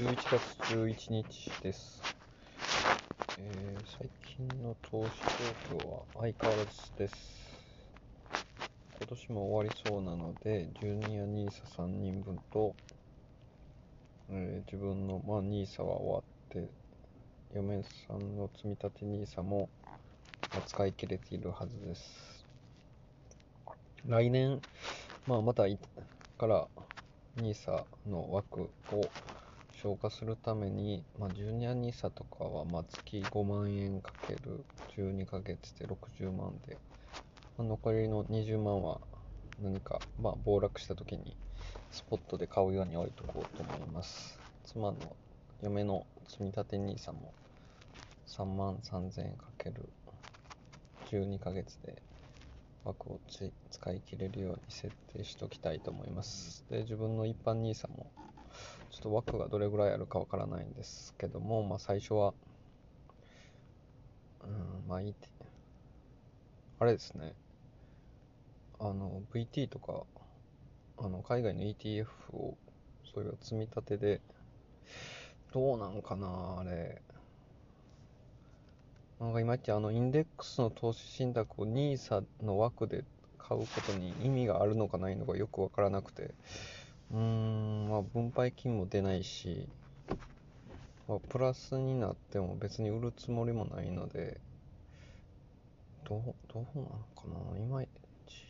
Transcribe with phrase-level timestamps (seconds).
[0.00, 0.40] 11月
[0.72, 2.00] 11日です。
[3.38, 5.10] えー最近の投資
[5.68, 7.14] 状況は相変わらずです。
[8.96, 12.74] 今年も終わりそうなので、ジュニア NISA3 人分と、
[14.30, 16.70] えー自分の、ま、NISA は終わって、
[17.54, 19.68] 嫁さんの積み立て NISA も、
[20.54, 22.46] まあ使い切れているはずです。
[24.06, 24.62] 来年、
[25.26, 25.64] まあ、また
[26.38, 26.66] から
[27.36, 28.70] NISA の枠を
[29.82, 36.76] 消化するために、まあ、ジュニア NISA とかはまあ月5万円かける12ヶ月で60万で、
[37.56, 39.00] まあ残りの20万は
[39.62, 41.34] 何か、まあ、暴落した時に
[41.90, 44.38] スポットで買うように置いとこうと思います。
[44.64, 45.16] 妻の
[45.62, 47.32] 嫁の積立 NISA も
[48.26, 49.88] 3万3000円かける
[51.10, 52.02] 12ヶ月で
[52.84, 53.18] 枠を
[53.70, 56.64] 使い切れるように設定しておきたいと思います。
[56.70, 58.10] で、自分の一般 NISA も
[58.90, 62.34] ちょっと枠がどれぐらいあるかわからないんですけども、まあ最初は、
[64.42, 65.28] うん、まあいいって、
[66.80, 67.34] あれですね、
[68.78, 70.04] あの、VT とか、
[70.98, 72.56] あの、海外の ETF を、
[73.12, 74.20] それが積み立てで、
[75.52, 77.02] どうなんかな、あれ。
[79.20, 83.04] なんかいまいちあの、インデックスの投資信託を NISA の枠で
[83.36, 86.32] 買うことに意味があるのかないのかよくわからなくて、
[87.12, 89.66] うーん、まあ、分配金も出ないし、
[91.08, 94.40] まあ、プラスになっても別に売るつもりもないので、
[96.04, 97.88] どう、どうなのかな、いまい
[98.26, 98.44] ち。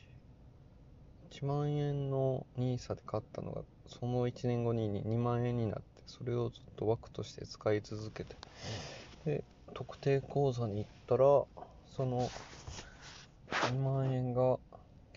[1.41, 8.37] 1万円の NISA で買ったのが、その1年後に2万円になって、それをずっと枠として使い続けて、
[9.25, 11.25] で、特定口座に行ったら、
[11.97, 12.29] その
[13.73, 14.59] 2万円が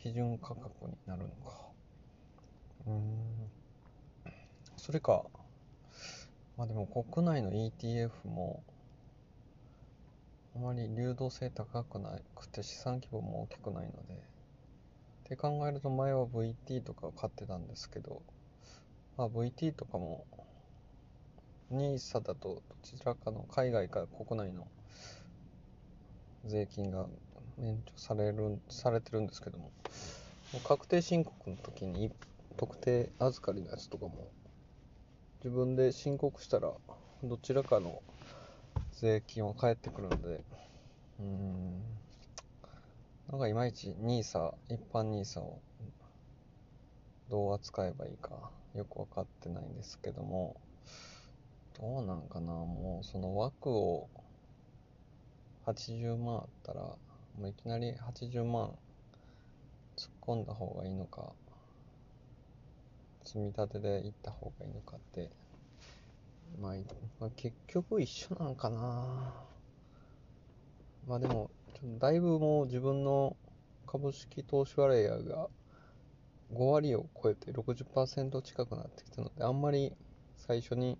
[0.01, 1.62] 基準価格になるのか。
[2.87, 3.13] うん。
[4.77, 5.23] それか、
[6.57, 8.63] まあでも国内の ETF も、
[10.55, 14.17] あまり流動性高くなくて資産規模も大きくないので、っ
[15.23, 18.21] て考えると前は VT とかを買ってたんですけど、
[19.17, 20.25] まあ VT とかも
[21.71, 24.67] NISA だとどちらかの海外か国内の
[26.45, 27.07] 税金が
[27.57, 29.71] 免除される、されてるんですけども、
[30.67, 32.11] 確定申告の時に
[32.57, 34.31] 特定預かりのやつとかも
[35.43, 36.71] 自分で申告したら
[37.23, 38.01] どちらかの
[38.93, 40.41] 税金は返ってくるので
[41.19, 41.81] うん。
[43.29, 45.61] なんかいまいち NISA 一般 NISA を
[47.29, 50.55] どう扱えばいいかよく分かってないんですけども
[51.79, 52.53] どうなんかな。
[52.53, 54.07] もうその枠を
[55.65, 56.97] 80万あったらも
[57.39, 58.71] ういきなり80万
[59.97, 61.33] 突っ込んだ方がいいのか
[63.33, 65.31] 積み立てで行った方がいいのかって、
[66.61, 69.33] まあ、結局一緒なんかな。
[71.07, 71.49] まあでも
[71.99, 73.35] だいぶもう自分の
[73.87, 75.47] 株式投資割合が
[76.53, 79.91] 5割を超えて60%近くなってきたのであんまり
[80.37, 80.99] 最初に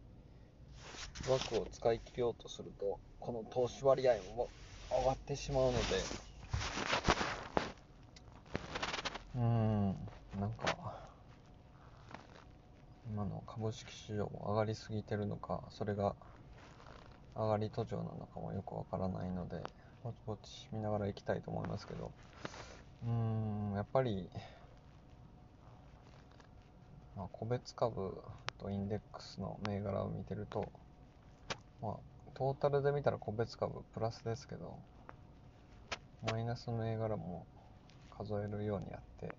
[1.30, 4.50] 枠を使い切ろうとするとこの投資割合も
[4.90, 5.78] 上がってしまうので。
[9.36, 9.96] うん
[10.40, 10.83] なんか
[13.12, 16.16] 今の株式市場も上がりすぎてるのかそれが
[17.36, 19.58] 上がり途上なのかもよくわからないので
[20.03, 22.12] ぼちぼち見ながら行きたいと思いますけど。
[23.06, 23.12] うー
[23.74, 24.30] んやっぱり
[27.16, 28.18] まあ、個別株
[28.59, 30.72] とインデックスの銘柄を見てると、
[31.81, 31.94] まあ、
[32.34, 34.80] トータルで見たら個別株プラスですけど、
[36.25, 37.46] マイナスの銘柄も
[38.18, 39.35] 数えるようにやって、やっ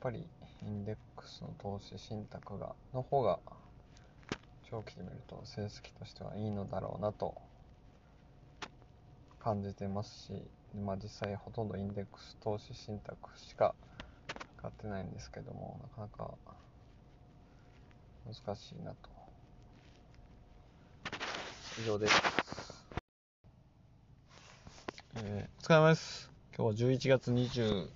[0.00, 0.24] ぱり
[0.62, 3.38] インデックスの投資信託が、の方が
[4.70, 7.34] 長期で見ると成績としてはいいのだろうなと
[9.38, 10.42] 感じてますし、
[10.84, 13.74] まあ実際ほとんどインデックス投資信託しか
[14.60, 16.34] 買ってないんですけども、なかなか
[18.26, 19.16] 難しいなと。
[21.80, 22.22] 以上です。
[25.16, 26.30] えー、お疲れ様です。
[26.56, 27.88] 今日は11月24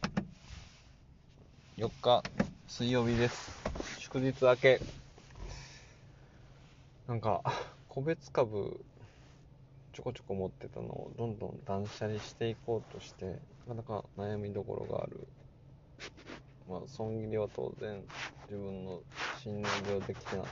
[2.03, 2.23] 日
[2.71, 3.51] 水曜日です。
[3.99, 4.81] 祝日明け。
[7.09, 7.43] なんか、
[7.89, 8.81] 個別株
[9.93, 15.27] ちょこちょこ持ってたのをどんどん断捨離していこうとして、なかなか悩みどころがある
[16.69, 18.01] まあ、損切りは当然
[18.49, 19.01] 自分の
[19.43, 20.45] 信念上できてな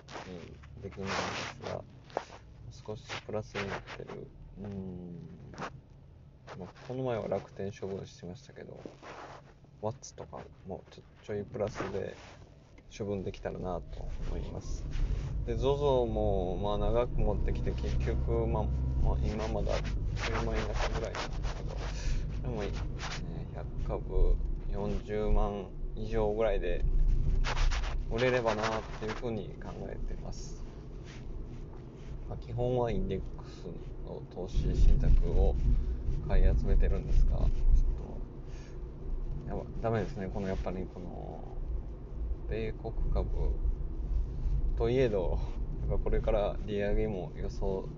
[0.82, 1.80] できないんですが、
[2.84, 4.08] 少しプラスになってる。
[4.64, 5.18] うん。
[6.58, 8.76] まあ、この前は楽天処分してましたけど、
[9.80, 12.16] ワッツとかもちょちょいプラスで
[12.96, 14.84] 処分できたらなと思います。
[15.46, 18.62] で ZOZO もまあ長く持ってきて結局、まあ、
[19.04, 19.72] まあ、今まだ
[20.16, 21.76] 10万円安ぐらいなんですけど
[22.42, 22.68] でも、ね、
[23.84, 24.36] 100株
[24.72, 25.66] 40万
[25.96, 26.84] 以上ぐらいで
[28.10, 30.62] 売れればなっていうふうに考えてます、
[32.28, 33.64] まあ、基本はインデックス
[34.06, 35.54] の投資信託を
[36.26, 37.38] 買い集めてるんですが
[39.48, 41.56] やばダメですねこのやっぱりこの
[42.50, 43.26] 米国株。
[44.76, 45.40] といえど
[45.88, 47.88] やっぱこれから利上げも予想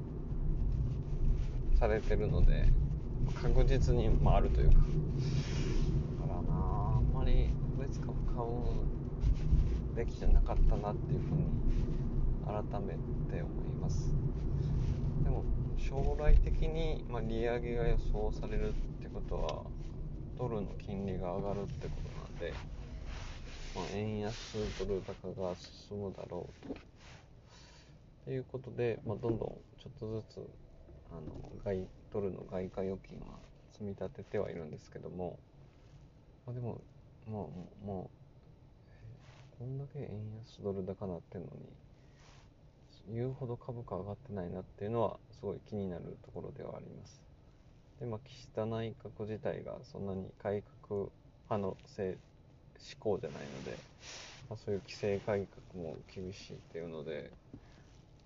[1.78, 2.72] されてるので
[3.34, 4.76] 確実に、まあ、あるというか。
[4.76, 11.44] だからなあんまり別株買うべきじゃなかったなっていうふうに
[12.46, 14.14] 改めて思います。
[15.22, 15.44] でも
[15.76, 19.64] 将来的に、まあ、利上げが予想されるってことは
[20.40, 22.54] ドルの金利が上がるってことなんで
[23.76, 24.34] まあ、円安
[24.78, 25.54] ドル高が
[25.88, 26.76] 進むだろうと。
[28.24, 29.48] ということで、まあ、どんどん
[29.78, 30.50] ちょっとずつ
[31.12, 31.20] あの
[31.62, 33.26] 外ドルの外貨預金は
[33.72, 35.38] 積み立ててはいるんですけども、
[36.46, 36.80] まあ、でも、
[37.30, 37.50] も
[37.82, 38.10] う、も
[39.54, 40.08] う、こんだけ円
[40.38, 41.48] 安ドル高なってんの
[43.08, 47.29] に、言うほど株価上がってないなっていうのはすごい気になるところではあります。
[48.00, 51.08] で、まあ、岸田内閣自体がそんなに改革
[51.50, 52.18] 派のせい思
[52.98, 53.76] 考じゃないので、
[54.48, 57.30] まあ、そういう規制改革も厳しいっていうので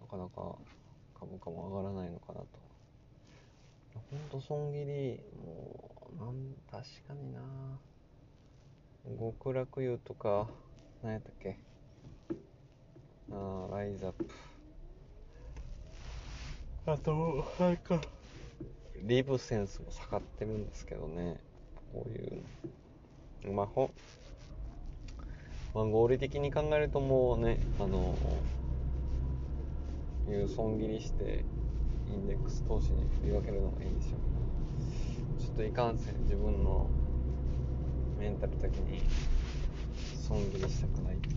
[0.01, 0.55] なかなか
[1.19, 2.47] 株価も上がらないのかなと。
[4.11, 7.41] ほんと損切りもうなん確かにな。
[9.19, 10.49] 極楽湯とか
[11.03, 11.59] 何やったっけ。
[13.31, 14.27] あライズアップ。
[16.87, 18.01] あとなんか
[19.05, 21.37] リブセンスも下がってるんですけどね。
[21.93, 23.91] こういうまあほ
[25.75, 28.17] まあ、合理的に考えるともうねあの
[30.29, 31.45] いう損切りして
[32.09, 34.17] インデックス投資に振り分けるのがいいんでしょ
[35.39, 36.89] うちょっといかんせん自分の
[38.19, 39.03] メンタル的に
[40.27, 41.35] 損切りしたくないっていう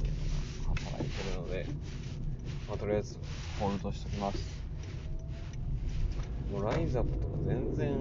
[0.68, 1.66] のが働いてるので、
[2.70, 3.18] まあ、とりあえず
[3.60, 4.57] ホールドしておきます。
[6.52, 7.94] もうライズアップとか全然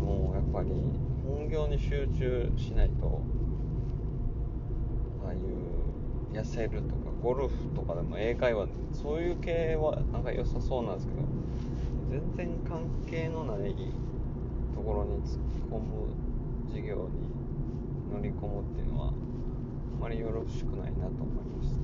[0.00, 0.70] もうやっぱり
[1.26, 3.22] 本業に集中しないと
[5.24, 5.40] ああいう
[6.32, 11.18] 痩せるとかゴルフとかでも英会話そういう系はなんか良さそうなんですけど
[12.10, 13.74] 全然関係のない
[14.74, 15.40] ところに突っ
[15.70, 16.08] 込む
[16.72, 17.30] 事業に
[18.12, 19.12] 乗り込むっていうのはあ
[20.00, 21.79] まりよろしくないなと思いました。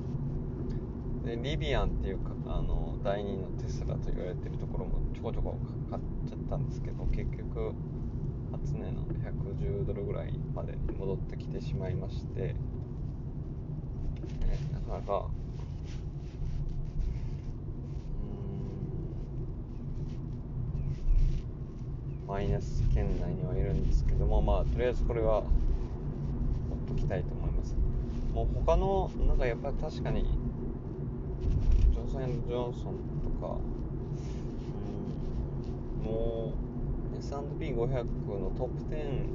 [1.27, 5.59] でリビアンっていうかあの第2のテスラと言われてるところもちょこちょこ
[5.89, 7.73] 買っちゃったんですけど結局
[8.53, 12.55] 初値の110ドルぐらいまでに戻ってきてしまいましてえ
[14.73, 15.25] なかなか
[22.25, 25.47] マイナス圏内にはいるんですけどもまあとりあえずこれはほ
[26.85, 27.75] っときたいと思います。
[28.33, 30.25] もう他のなんかやっぱり確かに
[32.17, 32.93] ジョンソンジョンソン
[33.39, 33.57] とか。
[36.01, 36.05] うん。
[36.05, 36.53] も
[37.13, 39.25] う S&P500 のトップ10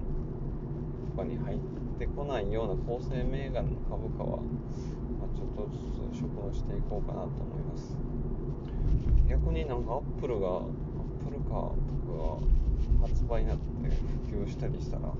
[1.10, 1.58] とかに入っ
[1.98, 4.38] てこないような構成銘柄の株価は
[5.34, 7.96] ちょっとずつ処分していこうかなと思います。
[9.28, 10.64] 逆になんかアップルがアッ
[11.24, 12.42] プルカーとか
[13.02, 13.62] が発売になって
[14.30, 15.16] 普及したりしたら本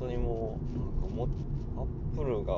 [0.00, 1.28] 当にもうなんかも
[1.76, 2.52] アップルが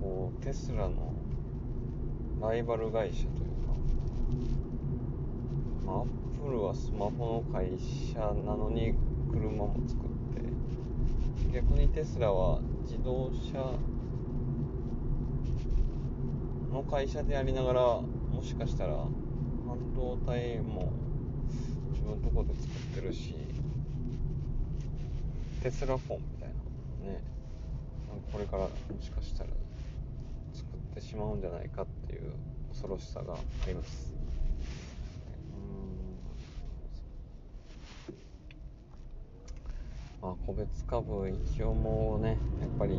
[0.00, 1.13] こうテスラの
[2.40, 3.74] ライバル会社というか、
[5.86, 6.06] まあ、アッ
[6.44, 7.70] プルはスマホの会
[8.12, 8.94] 社なのに
[9.30, 10.14] 車も作って。
[11.54, 13.78] 逆にテスラは自動車
[16.72, 20.92] の会社でありながらもしかしたら半導体も
[21.92, 23.36] 自分のとこで作ってるし
[25.62, 26.54] テスラフォンみたいな
[27.06, 27.22] のね
[28.32, 29.50] これからもしかしたら
[30.52, 32.32] 作ってしまうんじゃないかっていう
[32.68, 34.14] 恐ろしさがあります。
[40.22, 42.98] まあ、個別株一応もうねやっぱり、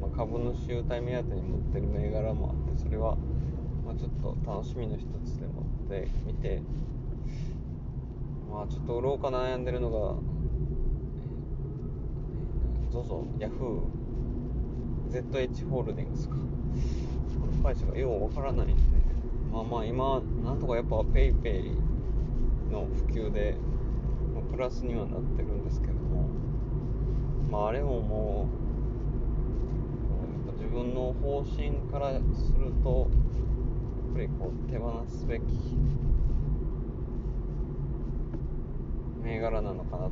[0.00, 3.14] まあ、株主優待目当てに持ってる銘柄もあってそれは、
[3.86, 6.60] まあ、ちょっと楽しみの一つで持ってみて
[8.50, 10.16] まあちょっと売ろうか悩んでるのが
[12.90, 13.82] ZOZO、Yahoo、
[15.10, 16.34] ZH ホールディングスか。
[17.64, 18.82] この会社がようわからないんで
[19.50, 21.74] まあまあ今なんとかやっぱ PayPay
[22.70, 23.56] の普及で
[24.52, 26.28] プラスにはなってるんですけども。
[27.50, 28.48] まあ、あれもも
[30.48, 33.08] う自分の方針からすると
[34.08, 35.42] やっぱりこう手放すべき
[39.22, 40.10] 銘柄なのかなと。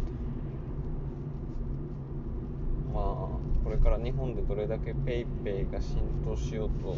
[2.94, 6.96] まあこれから日本でどれだけ PayPay が浸透しようと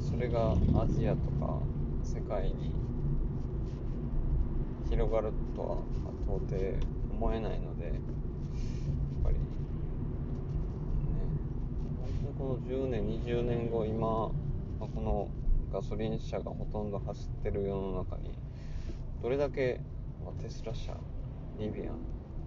[0.00, 1.58] それがアジアとか
[2.02, 2.72] 世界に
[4.88, 5.78] 広がるとは
[6.26, 6.56] 到底
[7.10, 7.94] 思えないのでやっ
[9.24, 9.40] ぱりね
[12.00, 14.34] 本当にこの10年20年後今こ
[14.96, 15.28] の
[15.72, 18.32] ガソリン車がほとんど走ってる世の中に
[19.22, 19.80] どれだけ
[20.42, 20.96] テスラ車
[21.58, 21.96] リビアン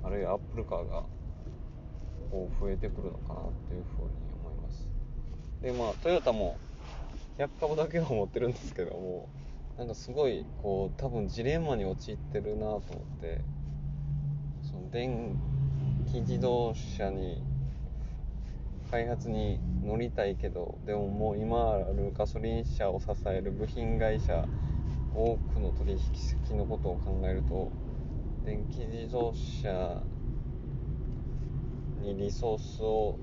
[0.03, 1.03] あるいはアップルカーが
[2.31, 4.09] こう増えてくるのかなっていうふうに
[4.43, 4.87] 思います。
[5.61, 6.57] でまあトヨタも
[7.37, 9.29] 100株だけは持ってるんですけども
[9.77, 12.81] なんかすごいこう多分ジレンマに陥ってるなと思っ
[13.21, 13.41] て
[14.61, 15.37] その電
[16.11, 17.41] 気自動車に
[18.91, 24.45] 開発に乗りたいけどでももう今あるガソリン車を支える部品会社
[25.13, 27.71] 多くの取引先のことを考えると
[28.45, 30.01] 電気自動車
[31.99, 33.19] にリソースを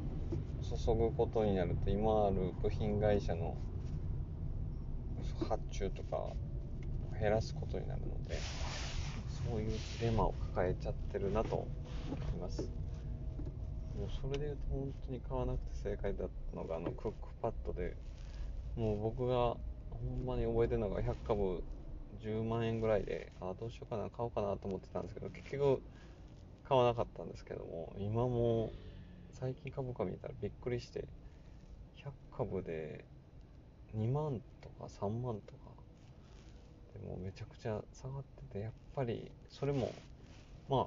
[0.63, 3.57] 注ぐことになると今ある部品会社の
[5.49, 6.19] 発注とか
[7.21, 8.39] 減らすことになるので
[9.51, 11.67] そういうジレンマを抱えちゃってるなと思
[12.37, 12.69] います。
[13.99, 17.97] もうそれで言うと本当に買わなくて正解だったのがあのクックパッドで
[18.77, 19.59] もう僕がほ
[20.05, 21.63] んまに覚えてるのが100株
[22.21, 25.81] 10万円ぐらいであどうしようかな買おうかなと思ってたんですけど結局
[26.69, 28.73] 買わなかったんですけども今も
[29.33, 31.05] 最近株価見たらびっくりして
[32.33, 33.05] 100株で
[33.97, 35.71] 2万とか3万とか
[36.95, 39.95] でもめちゃくちゃ下がっててやっぱりそれも
[40.69, 40.87] まあ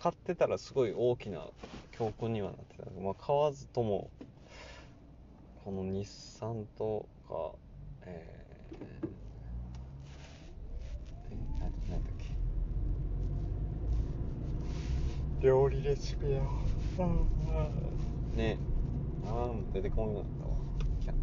[0.00, 1.44] 買ってたらすごい大きな
[1.92, 4.10] 教訓にはなってたまあ買わずとも
[5.64, 7.52] この日産とか
[8.06, 8.48] えー
[11.90, 12.24] なんだっけ
[15.40, 16.40] 料理レシピや。
[16.40, 16.58] ね。
[18.36, 18.58] え
[19.24, 20.54] ああ出てこんようになったわ。
[21.06, 21.16] やっ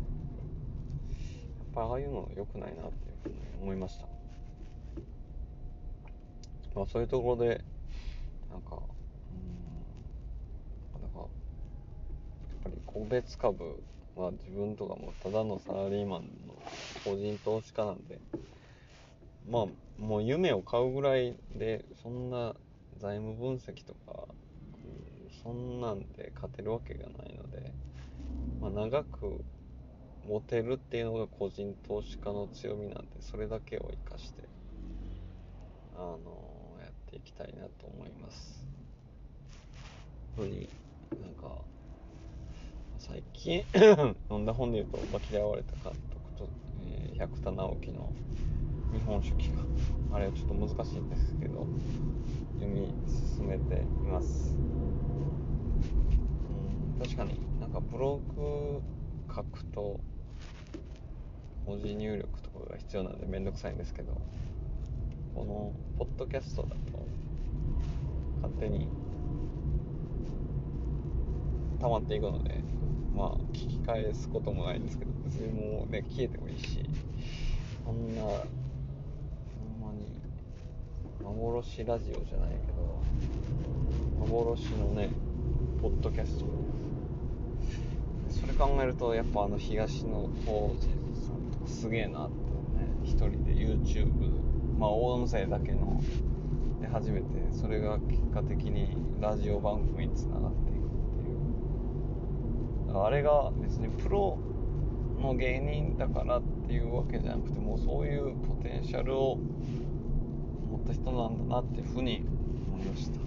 [1.74, 4.08] ぱああいうの良くないなっていうふうに思いました。
[6.76, 7.62] まあそういうところで
[8.50, 8.78] なんか
[10.96, 11.28] うんなんかやっ
[12.64, 13.84] ぱり個別株
[14.16, 16.56] は自分とかもただのサラリーマンの
[17.04, 18.18] 個人投資家なんで
[19.50, 19.66] まあ
[20.02, 22.56] もう夢を買うぐらいでそんな
[22.98, 27.72] 財務分析とか、うんそんなんで勝てるわけがないので、
[28.60, 29.44] まあ、長く
[30.28, 34.42] 持てるっていうのが個人投資家の強みなんでそれだけを生かして
[35.96, 36.18] あの
[36.82, 38.66] やっていきたいなと思います。
[40.36, 40.68] ふうに
[41.22, 41.62] なんか
[42.98, 46.50] 最近 読んだ本で言うと「嫌われた監督と、
[46.88, 48.12] えー、百田直樹の
[48.96, 49.62] 日本書紀か
[50.14, 51.68] あれはちょっと難しいんですけど
[52.60, 52.94] 読み
[53.36, 54.56] 進めています。
[54.58, 54.62] う
[57.02, 58.82] ん確かになんかブログ
[59.36, 60.00] 書くと
[61.68, 64.14] 文字入力とかが必要なんでめんどくさいんですけど
[65.36, 67.06] このポッドキャストだと
[68.42, 68.88] 勝手に
[71.82, 72.64] 溜まっていくので
[73.14, 76.90] まあ聞き返すこともないんですけど別にもうね消えてもいいし
[77.86, 78.22] こんな
[81.26, 83.02] 幻ラジオじゃないけど
[84.20, 85.10] 幻のね
[85.82, 86.46] ポッドキャスト
[88.30, 90.88] それ考えるとやっぱあの東野幸治
[91.26, 92.46] さんとかすげえなってね。
[93.04, 94.08] 一人で YouTube
[94.78, 96.02] まあ音声だけの
[96.82, 100.82] で初めてそれが結果的にラジオ番組につながっていくっ
[101.24, 101.30] て
[102.90, 102.98] いう。
[102.98, 104.38] あれが別にプロ
[105.20, 109.40] の芸人だからっていうわけじゃなくてもうそういうポテンシャルを
[110.86, 112.24] った人なんだなっていうふうに
[112.72, 113.20] 思いました。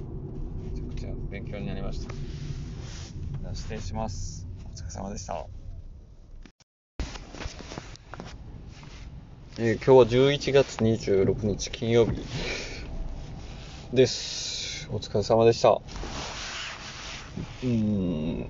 [0.63, 2.13] めちゃくちゃ勉強になりました。
[2.13, 4.47] じゃあ失礼します。
[4.65, 5.47] お疲れ様でした。
[9.61, 12.23] えー、今日は11月26日金曜日
[13.93, 14.89] です。
[14.93, 15.81] お疲れ様でした。
[17.65, 18.49] うん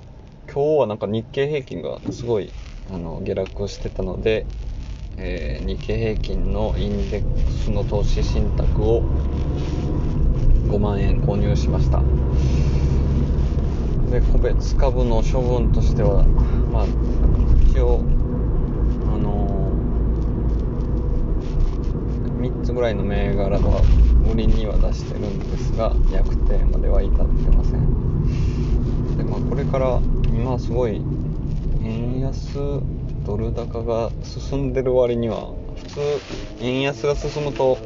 [0.51, 2.51] 今日はなんか日経平均がすごい
[2.91, 4.47] あの下落してたので
[5.21, 9.03] えー、日経平均のインデックスの投資信託を
[10.69, 12.01] 5万円購入しました。
[14.13, 16.25] で個別株の処分としては
[16.73, 16.87] まあ
[17.69, 18.01] 一応
[19.13, 23.83] あのー、3つぐらいの銘柄は
[24.33, 27.25] 売りには出してるんですが逆転までは至って
[27.57, 29.17] ません。
[29.17, 31.03] でまあこれから今すごい
[31.83, 32.81] 円安
[33.29, 36.01] ドル高が進んでる割には普通
[36.65, 37.77] 円安が進むと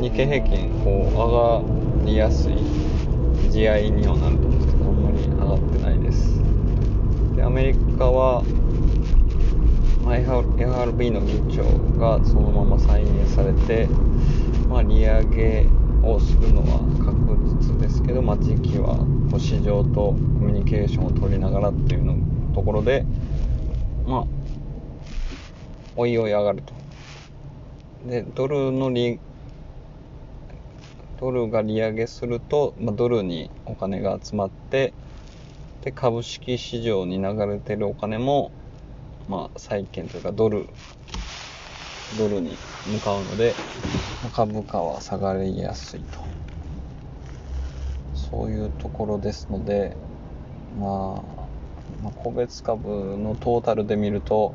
[0.00, 2.54] 日経平均こう上がりやすい
[3.50, 6.40] 地合いにはなると思うんですけどあんまり上がってないです。
[7.34, 8.44] でアメリカは
[10.06, 11.64] FRB の議長
[11.98, 13.88] がそのまま再任されて、
[14.68, 15.66] まあ、利上げ
[16.04, 19.04] をするのは確実ですけど、まあ、時期は
[19.36, 22.14] 市場とコミュニケーションを取りながらっていうの
[22.54, 23.04] ところで
[24.06, 24.35] まあ
[25.96, 26.72] おいおい上がると
[28.08, 29.18] でドルの利
[31.18, 34.92] ドルが利上げすると、まあ、ドルにお金が集まって
[35.82, 38.52] で株式市場に流れてるお金も
[39.28, 40.68] まあ、債券というかドル、
[42.16, 43.56] ドルに向かうので、
[44.32, 46.20] 株価は下がりやすいと。
[48.14, 49.96] そういうところですので、
[50.78, 50.90] まあ、
[52.04, 54.54] まあ、個別株のトータルで見ると、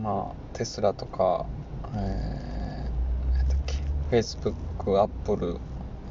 [0.00, 1.46] まあ、テスラとか、
[1.94, 3.76] えー、っけ、
[4.10, 5.58] Facebook、Apple、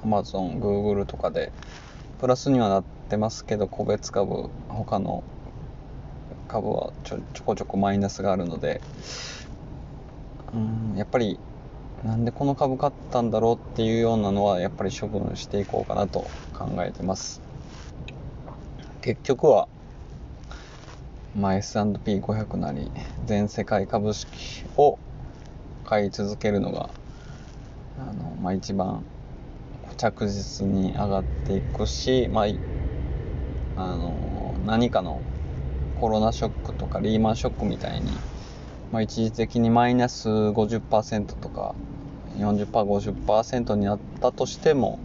[0.04, 1.52] Amazon、Google とかで、
[2.20, 5.24] プラスにはなってますけど、個別株、他の
[6.48, 8.82] 株はちょちょこちょこマイナスがあるので
[10.54, 11.40] うんやっぱり
[12.04, 17.42] なんでこの株買ったんだろうっていうようなのはやっぱり処分していこうかなと考えてます。
[19.02, 19.68] 結局は
[21.36, 22.90] まあ、S&P500 なり
[23.26, 24.98] 全世界株式を
[25.84, 26.90] 買い続けるのが
[28.00, 29.04] あの、まあ、一番
[29.98, 32.46] 着実に上がっていくし、まあ、
[33.76, 35.22] あの何かの
[36.00, 38.12] コロナショックとかリーマンショックみたいに、
[38.94, 41.76] まあ、一時的にマイナス50%とか
[42.38, 45.00] 40%50% になったとしても、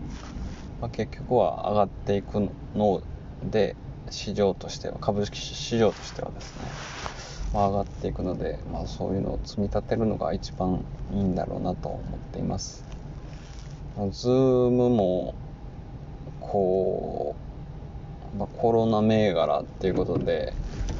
[0.80, 3.02] まあ、結局は上がっていくの
[3.50, 3.74] で
[4.10, 6.62] 市場としては株式市場としてはですね、
[7.54, 12.84] まあ、上がっていくので、まあ、そういうのを積み立てるのが一番いいんだろうなと思っています。
[14.12, 15.34] ズームも
[16.40, 17.36] こ
[18.34, 20.54] う、まあ、コロナ銘柄っていうことで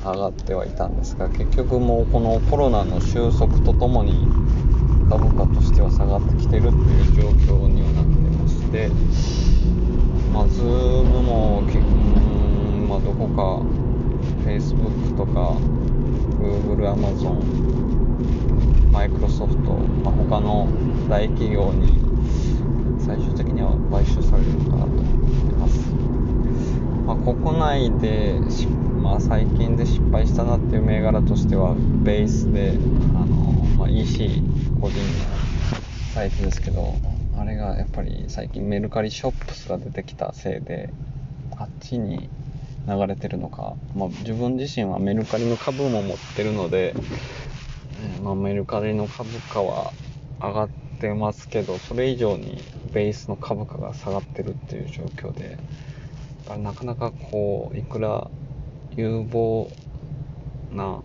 [0.05, 4.27] 上がってはいたんですが結局もうこのコロナの収束とともに
[5.09, 8.88] 株価としては下がってきてるっていう状況にはなってまして
[10.33, 12.30] まあ Zoom も結うん
[12.90, 13.62] まあどこか
[14.44, 15.57] Facebook とか
[16.40, 17.40] Google、Amazon、
[18.90, 19.57] Microsoft、
[20.03, 20.68] まあ、他の
[21.09, 22.00] 大企業に
[22.98, 25.03] 最終的には買収されるのかなと思
[25.46, 25.90] ってます。
[27.07, 28.40] まあ、国内で
[29.00, 32.72] まあ、最近で失敗したなっていう銘柄としてはベースで
[33.14, 33.26] あの、
[33.79, 34.42] まあ、EC
[34.81, 35.05] 個人の
[36.12, 36.94] サイトですけど
[37.38, 40.90] あれがやっぱり最近メルカリショップスが出てきたせいで
[41.57, 42.29] あっちに
[42.88, 46.95] 流れてるのか、まあ、自分自身はメルカリの株も持ってるので、
[48.23, 49.93] まあ、メルカリの株価は
[50.40, 50.69] 上がっ
[51.01, 52.59] てますけどそれ以上に
[52.93, 55.59] ベースの株価が下がってるっていう状況で
[56.59, 58.29] なかなかこういくら
[58.97, 59.71] 有望
[60.73, 61.01] な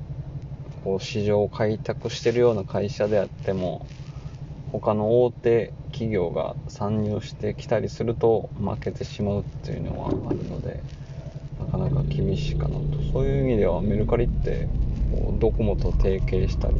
[0.83, 3.85] こう市場を開拓してるような会社であっても
[4.71, 10.81] 他の大手企業が参入してきたりすると負けてしまうっていうのはあるので
[11.59, 12.81] なかなか厳しいかなと。
[13.13, 14.67] そういう意味ではメルカリって
[15.39, 16.75] ドコモと提携したり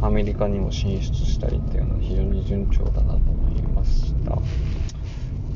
[0.00, 4.34] アメリカにも進出したりっていうのは非常に順調だなと思いました。
[4.34, 4.38] あ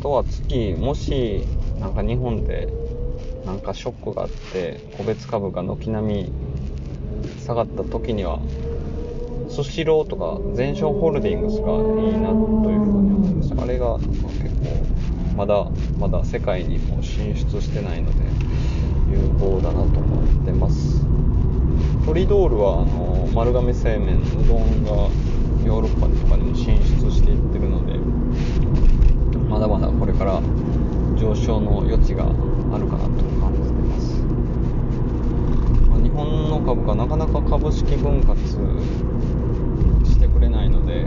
[0.01, 1.45] とは次もし
[1.81, 2.69] なんか日本で
[3.45, 6.33] なんかショックがあって個別株が軒並み
[7.45, 8.39] 下がった時には
[9.49, 13.63] スシローとか全商ホールディングスがいいなというふうに思いました。
[13.63, 13.99] あれが
[15.39, 15.69] まだ
[16.01, 18.19] まだ世界にも進出してないので
[19.09, 21.07] 有効だなと思ってます。
[22.05, 24.91] トリドールはあの丸亀製麺うどんが
[25.65, 28.01] ヨーロッパとかにも進出していってるので
[29.49, 30.43] まだまだこれから
[31.17, 34.23] 上昇の余地があるかなと感じてます、
[35.89, 38.41] まあ、日本の株価なかなか株式分割
[40.05, 41.05] してくれないので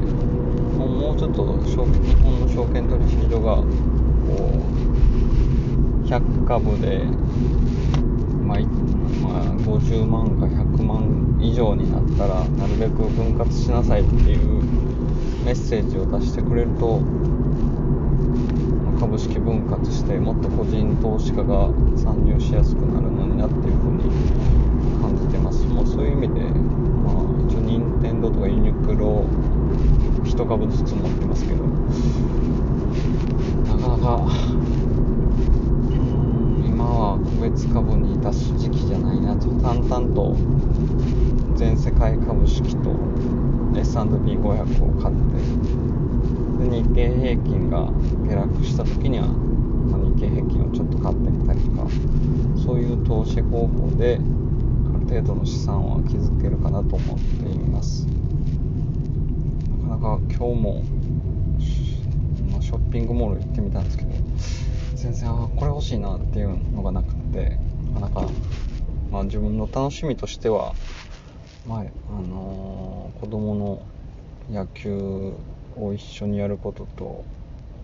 [0.78, 1.92] もうもうちょっと日本
[2.40, 3.64] の証券取引所が
[4.38, 4.52] こ
[6.04, 7.06] う100株で、
[8.44, 14.64] まあ、まあ、50万か100万以上になったらなるべく分割しなさいっていう
[15.46, 17.02] メッセージを出してくれると
[19.00, 24.04] 株式分割してもっと個人投資家が参入しやすくなるのになっていうふうに
[25.02, 25.66] 感じてます。
[25.66, 27.16] もうそういう意味で、まあ、
[27.48, 29.26] 一応任天堂とかユニクロ
[30.24, 31.64] 1株ずつ持ってますけど。
[33.82, 34.22] なかなか
[36.66, 39.50] 今は個別株に出す時期じゃないなと。
[39.62, 40.36] 淡々と。
[41.56, 42.92] 全世界株式と
[43.76, 46.70] S&P500 を買って。
[46.70, 47.92] で日経平均が
[48.28, 51.88] 下落した時には、まあ、日経平均をちょっと買ってみたりとか
[52.64, 58.06] そういう投資方法である程度の資産は築けるかなと思っています。
[59.90, 60.84] なかなか今日も、
[62.72, 64.12] ショッピングモール行ってみたんですけど
[64.96, 67.58] 全然あこれ欲しいなっていうのがなくて
[67.94, 68.32] なかなか、
[69.12, 70.74] まあ、自分の楽しみとしては
[71.68, 73.86] 前あのー、子供の
[74.50, 75.34] 野球
[75.76, 77.26] を一緒にやることと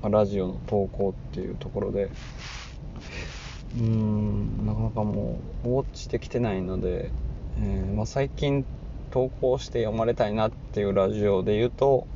[0.02, 7.12] まラジオの投稿っていうところでうーんなかなかもうウォッチできてないので、
[7.60, 8.63] えー、まあ、最近
[9.12, 12.08] 投稿して読まれたいなっていうラジオで言うと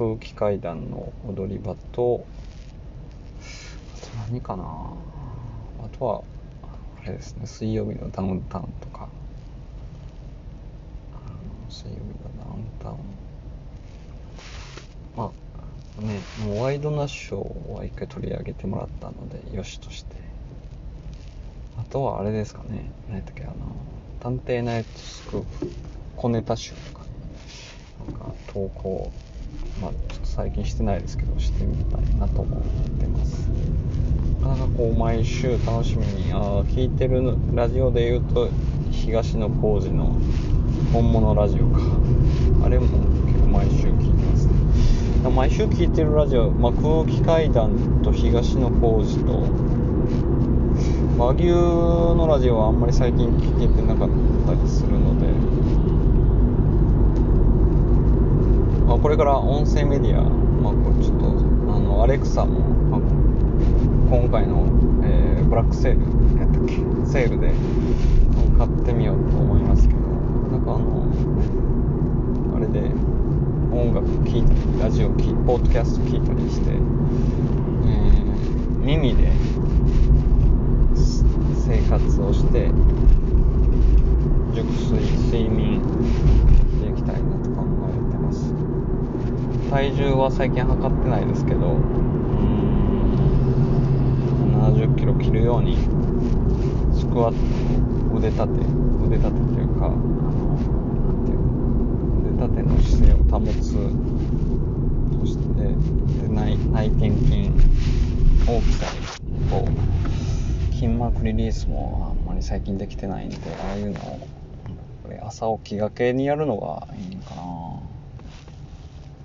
[0.00, 2.24] 空気階段の踊り場と
[3.94, 4.64] あと何かな。
[4.64, 6.22] あとは
[7.02, 9.10] あれですね水曜日のダウンタウンとか。
[11.68, 12.04] 水曜日の
[12.42, 12.96] ダウンタウン。
[15.18, 15.30] ま
[15.98, 20.16] あねもうワイドナショーは一回取り上げてもらったのでよしとして。
[21.78, 22.90] あとはあれですかね。
[23.08, 23.52] 何やったっけあの
[24.20, 25.70] 探偵ナイトスクープ。
[26.16, 27.10] 小ネタ集とかね。
[28.08, 29.12] なんか投稿
[29.80, 33.48] まあちょっと最近してないですけどしてみたいなと思ってます。
[34.42, 38.48] なかなかこう毎週楽しみにああ聞いてるラジオで言うと
[38.90, 40.16] 東野幸治の
[40.92, 41.80] 本物ラジオか。
[42.64, 42.86] あれも
[43.26, 44.52] 結構毎週聞いてますね。
[45.30, 49.46] 毎週聞いてるラジオ、まあ、空気階段と東野幸治と
[51.18, 54.08] 和牛のラジオはあんまり最近聞けてなかっ
[54.46, 55.26] たりするので、
[58.90, 61.26] まあ、これから音声メディア、まあ、これちょっと
[61.72, 62.58] あのアレクサも、
[62.90, 63.00] まあ、
[64.10, 64.66] 今回の、
[65.04, 66.00] えー、ブラックセール
[66.40, 66.74] やったっけ？
[67.06, 67.54] セールで
[68.58, 71.06] 買ってみようと思いますけどなんかあの
[72.56, 72.80] あれで
[73.70, 76.80] 音楽聴いたりラジオ聴いポッドキャスト聴いたりして、えー、
[78.80, 79.30] 耳で
[81.64, 82.72] 生活をして
[84.52, 85.00] 熟睡
[85.30, 88.52] 睡眠していきたいなと考えてます
[89.70, 91.76] 体重は最近測ってないですけど
[94.58, 95.76] 70キロ切るように
[96.92, 97.36] スクワッ
[98.10, 98.66] ト腕立て
[99.06, 99.94] 腕立てというか
[102.18, 103.70] 腕立ての姿勢を保つ
[105.20, 105.62] そして
[106.20, 107.50] で内内転筋
[108.48, 108.86] 大きさ
[109.50, 109.68] と
[110.72, 114.28] 筋膜リリースもあんまり最近できてないんでああいうのを
[115.28, 117.69] 朝起きがけにやるのがいいのかな。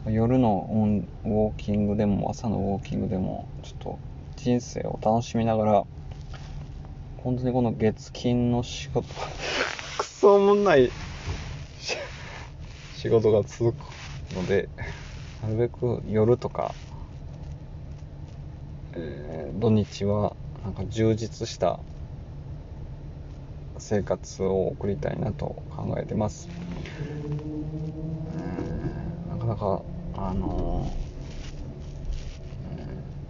[0.07, 0.69] 夜の
[1.23, 3.99] ウォーキングでも朝のウォーキングでもちょっと
[4.35, 5.83] 人生を楽しみながら
[7.17, 9.07] 本当にこの月金の仕事
[9.97, 10.91] クソもんない
[12.95, 14.69] 仕事が続くので
[15.41, 16.75] なるべく夜とか、
[18.93, 21.79] えー、土日はなんか充実した
[23.79, 26.47] 生活を送りたいなと考えてます、
[29.29, 29.83] なかなか
[30.17, 30.91] あの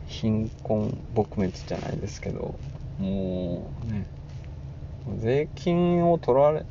[0.08, 2.56] ー、貧困撲滅じゃないですけど
[3.00, 4.06] もうね。
[5.19, 6.65] 税金を取られ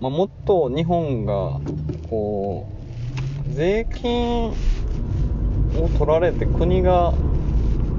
[0.00, 1.58] まあ、もっと日本が
[2.10, 2.68] こ
[3.50, 4.52] う税金
[5.78, 7.12] を取られて国が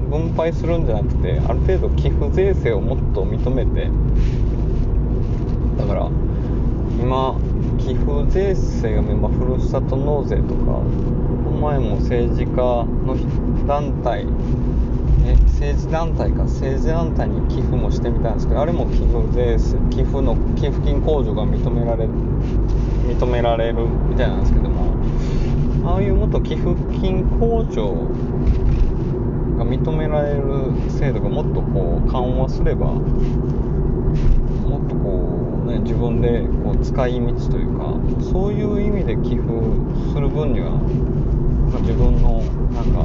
[0.08, 3.90] 分配するんじゃなくてある程度寄付税制をもっと認めて
[5.76, 6.06] だから
[7.00, 7.36] 今
[7.78, 10.82] 寄付税制が、まあ、ふるさと納税とかこ
[11.50, 13.16] の前も政治家の
[13.66, 14.26] 団体
[15.24, 22.10] え政治団体か政治団体に寄付もしてみたんですけどあれも寄付税制寄付の寄付金控除が認められる
[23.08, 28.08] 認められるみたいなんですけどもああいうもっと寄付金控除
[29.58, 37.94] が認められる制度がもっとこう緩和すればもっとこうね自分でこう使い道というか
[38.32, 39.46] そういう意味で寄付
[40.12, 40.72] する分には
[41.72, 42.40] ま自分の
[42.72, 43.04] なんか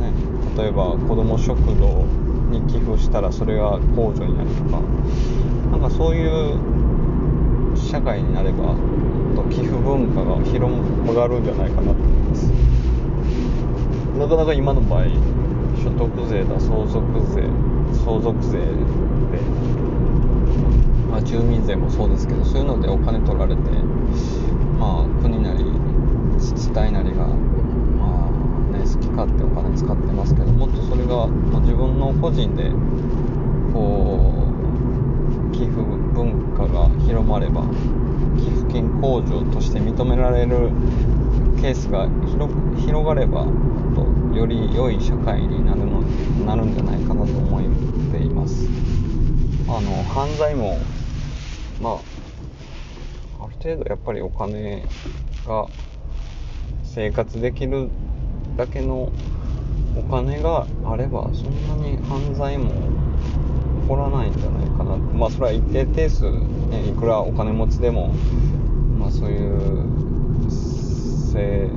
[0.00, 0.12] ね
[0.56, 2.06] 例えば子ども食堂
[2.50, 4.80] に寄付したらそれが控除になるとか
[5.72, 6.56] なんかそういう
[7.76, 8.74] 社会になれば
[9.34, 10.72] と寄付文化が広
[11.14, 12.46] がるんじゃないかなと思います。
[14.16, 15.04] なかなか今の場合
[15.76, 17.42] 所得税だ相続税
[18.02, 18.64] 相続税で、
[21.16, 23.62] まあ、住民税もそうですけどそういうのでお金取られて
[24.78, 25.64] まあ国なり
[26.34, 32.68] 自治体なりがまあね好き勝手お金使ってますけどもっとそれが、まあ、自分の個人で
[33.72, 34.30] こ
[35.48, 35.80] う寄付
[36.12, 37.62] 文化が広まれば
[38.36, 40.68] 寄付金控除として認められる
[41.62, 42.10] ケースが
[42.76, 43.46] 広がれば
[43.94, 46.02] とより良い社会になるの
[46.44, 47.62] なるんじゃないかなと思っ
[48.12, 48.68] ています。
[49.68, 50.78] あの犯罪も
[51.80, 54.84] まあある程度やっぱりお金
[55.46, 55.66] が
[56.84, 57.88] 生活できる
[58.56, 59.10] だけの
[59.96, 62.70] お金があればそんなに犯罪も
[63.82, 64.96] 起こらないんじゃないかな。
[64.96, 66.24] まあそれは一定定数、
[66.70, 68.08] ね、いくらお金持ちでも
[68.98, 71.70] まあそういう性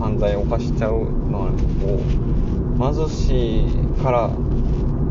[0.00, 4.28] 犯罪を犯しちゃうのを貧しいから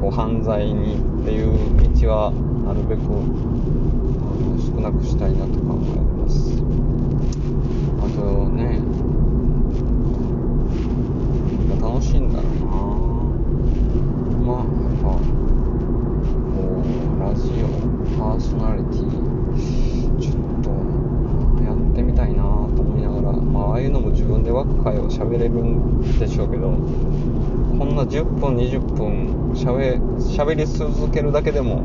[0.01, 1.53] こう犯罪にっていう
[1.99, 2.33] 道は
[2.65, 3.01] なるべく
[4.59, 6.63] 少なくしたいなと考えます。
[7.99, 8.81] あとね
[11.79, 12.75] 楽しいんだろうな。
[14.45, 17.65] まあやっぱこうラジオ
[18.17, 19.11] パーソナリティ
[20.19, 20.69] ちょっと
[21.63, 26.77] やってみたいなと思いながらまあああいうのも自分で枠会を喋れるんでしょうけどこ
[27.85, 31.83] んな10分20分しゃべしゃべり続けるだけでも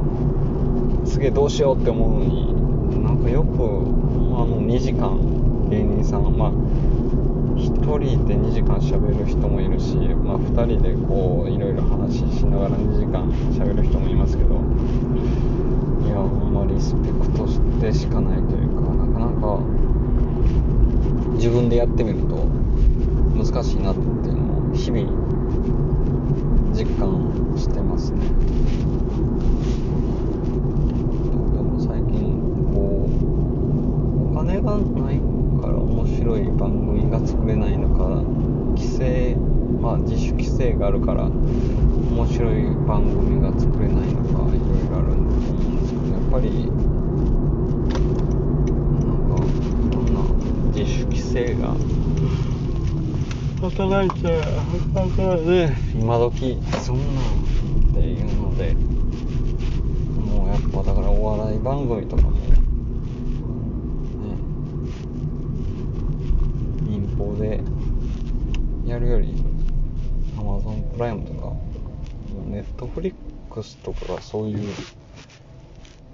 [1.04, 5.18] すげえどうしようって思うのになんかよくあの2時間
[5.70, 19.60] 芸人さんまあ1人で2時間しゃべる人もいるし、まあ、2人でこういろいろ話しながら2時間しゃべる人もいますけどいやほんまリスペクトしてしかないというかなかなか
[21.34, 22.36] 自分でやってみると
[23.36, 25.10] 難しいなっていうのを日々
[26.72, 28.20] 実感してますね。
[31.78, 32.40] 最近
[32.72, 35.20] こうお金がない
[35.60, 38.04] から面白い番組が作れないのか
[38.76, 39.36] 規制
[39.80, 46.48] まあ自主規制があるから面白い番組が作れないのかいろいろあると思うんですけどやっぱり
[49.04, 50.22] なんかいろんな
[50.74, 51.76] 自主規制が
[53.60, 54.40] 働いて
[54.94, 57.24] 働いて今時そんなん
[57.90, 62.56] っていうのでもうやっぱだからお笑い番組とかもね
[66.88, 67.60] 民放で
[68.86, 69.39] やるより
[71.00, 71.52] ライムとか
[72.50, 74.58] Netflix とかそういう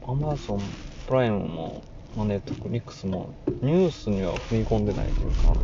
[0.02, 0.60] Amazon
[1.08, 1.82] プライムも、
[2.16, 5.54] まあ、Netflix もニュースには踏み込んでないというか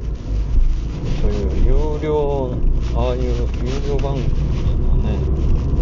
[1.20, 2.54] そういう有料
[2.96, 3.28] ああいう有
[3.88, 4.28] 料番組
[4.88, 5.16] のね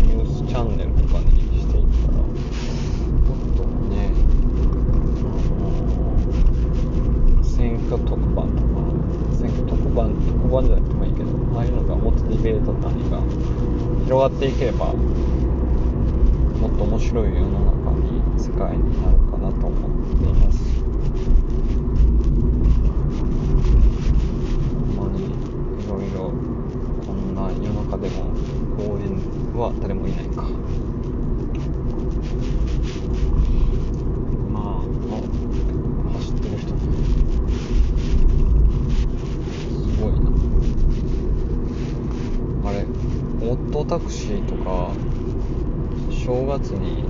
[0.07, 4.12] ニュースチャンネルとかにしていったらもっとね
[5.24, 5.33] あ
[7.38, 8.81] の選挙特番とか
[9.38, 10.99] 選挙特番特番じゃなくても
[11.64, 13.20] いいけどああいうのがモチベート何が
[14.05, 14.94] 広がっていけば
[16.61, 20.59] もっと面白い世の中に世界になるかなと思っています
[24.96, 25.29] ほんまにい
[25.88, 26.33] ろいろ
[27.07, 28.31] こんな夜中でも
[28.77, 29.16] 公園
[29.59, 30.42] は誰もいないか
[34.51, 35.20] まああ
[36.18, 36.68] 走ってる人
[39.68, 40.31] すごいな
[42.68, 42.85] あれ
[43.49, 44.92] オットタクシーとか
[46.11, 47.05] 正月に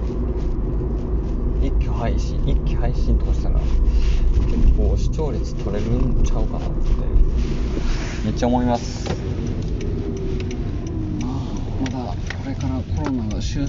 [1.60, 3.72] 一挙配信一気配信とかしたら結
[4.78, 6.74] 構視聴率取れるんちゃうかなって
[8.24, 9.06] めっちゃ思います。
[11.82, 13.68] まだこれからコロナが収束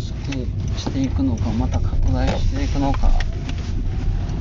[0.77, 3.11] していくのかまた拡大していくのか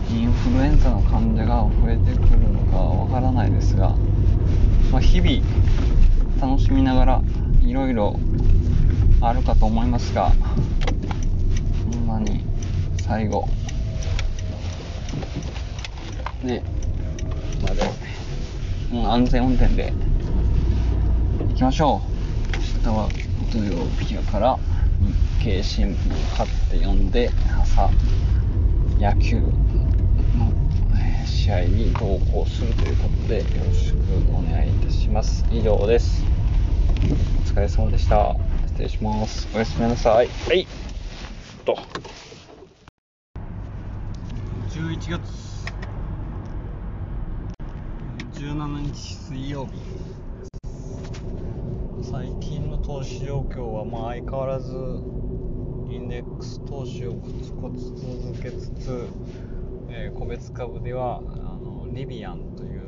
[0.09, 3.97] インフルエンザの患者が増えてくるのかわからないですが、
[4.93, 5.43] まあ、日々
[6.41, 7.23] 楽しみながら
[7.65, 8.17] いろいろ
[9.21, 10.31] あるかと思いますが
[11.93, 12.45] ほんまに
[13.03, 13.49] 最後。
[16.45, 16.63] ね。
[17.63, 17.83] まで、
[18.93, 19.93] う、安全運転で
[21.61, 22.01] きましょ
[22.55, 22.57] う。
[22.57, 23.09] 明日は
[23.53, 24.59] 土曜日やから
[25.39, 25.95] 日経新聞を
[26.35, 27.91] 買って読んで朝
[28.99, 29.51] 野球の
[31.27, 33.97] 試合に同行するということでよろしく
[34.33, 35.45] お願いいたします。
[35.51, 36.25] 以上です。
[37.45, 38.35] お疲れ様でした。
[38.69, 39.47] 失礼します。
[39.55, 40.29] おやすみなさい。
[40.29, 40.67] はい。
[41.67, 41.77] と。
[44.71, 45.21] 11月。
[48.33, 50.10] 17日水曜日。
[52.03, 59.07] 最近の投資状況はまあ相変わらずインデックス投資をコツコツ続けつつ、
[59.91, 62.81] えー、個別株ではあのリビアンという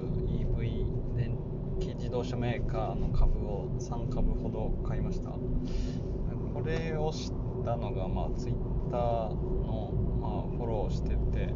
[0.57, 1.37] EV 電
[1.79, 5.31] 気自動車メーカーの株を3株ほど買いました。
[5.31, 11.55] これを知ったのがまあツイッターの、まあ、フォローしてて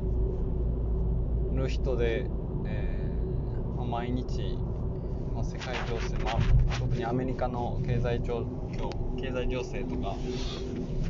[1.54, 2.26] る人で、
[2.66, 4.58] えーまあ、毎日、
[5.36, 6.38] まあ、世界情勢、まあ、
[6.80, 8.38] 特にアメリカの経済状
[8.72, 10.16] 況経済情勢とか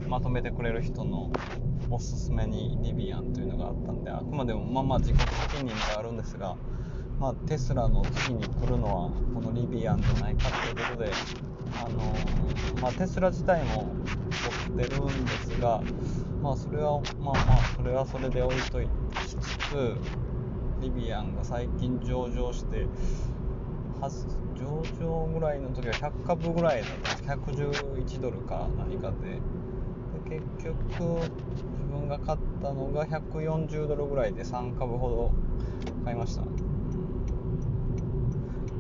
[0.08, 1.30] まとめてくれる人の
[1.90, 5.16] おすすめにリビアンというのがあったんであくまでもまあまあ自己
[5.52, 6.56] 責任ではあるんですが、
[7.20, 11.12] まあ、テスラの次に来るのはこのリビアンじゃないかということで、
[11.80, 13.94] あのー、まあ、テスラ自体も
[14.74, 15.80] 取ってるんですが、
[16.42, 18.88] まあ、それはまあまあそれはそれで置いとい
[19.24, 19.96] つつ
[20.80, 22.86] リビアンが最近上場して
[24.00, 29.40] 上場ぐらいの時は100株ぐらいだったんです111ドルか何かで。
[30.30, 35.32] で結局自分が買ったのが140ドルぐらいで3株ほど
[36.04, 36.42] 買いました。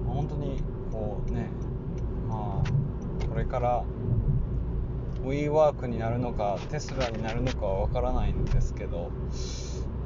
[0.06, 1.50] 本当にこうね
[2.28, 3.84] まあこれから
[5.24, 9.10] WeWork になるのかテスラになるのかは分からないんですけど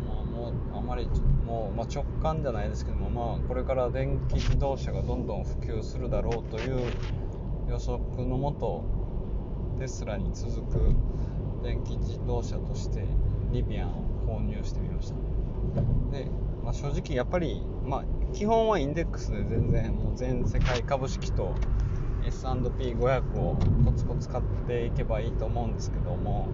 [0.06, 6.80] まあもうあまりちょっともう、まあ、直感じゃないですけども、まあ、これから電気自動車がどんどん普及するだろうという
[7.68, 8.84] 予測のもと
[9.80, 10.94] テスラに続く
[11.64, 13.04] 電気自動車として
[13.50, 15.16] リビアンを購入してみました。
[16.16, 16.30] で、
[16.62, 21.56] まあ、正直やっぱり、まあ、基本はインデックスで全然もう全世界株式と
[22.24, 26.46] S&P500 をコツコツ買っていけばいいと思うんですけども、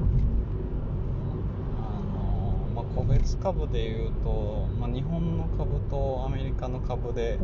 [2.96, 7.38] 個別株でいうと、まあ、日本の株とアメリカの株で、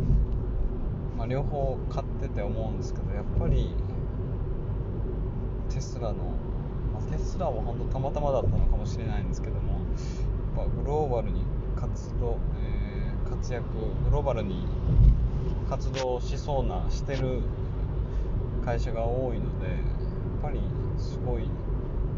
[1.19, 3.75] まあ、両方買ってて思うんですけどやっぱり
[5.69, 6.15] テスラの、
[6.95, 9.79] まあ、テスラは本当たまたまだったのかもしれないんですけどもや
[10.65, 11.43] っぱグローバルに
[11.77, 13.67] 活動、えー、活躍
[14.05, 14.67] グローバルに
[15.69, 17.43] 活動しそうなしてる
[18.65, 19.77] 会社が多いのでやっ
[20.43, 20.61] ぱり
[20.97, 21.45] すごい